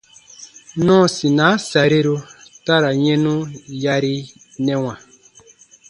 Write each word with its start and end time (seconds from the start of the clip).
Nɔɔsinaa 0.85 1.55
sariru 1.69 2.15
ta 2.65 2.75
ra 2.83 2.89
yɛnu 3.03 3.35
yarinɛwa. 3.83 4.93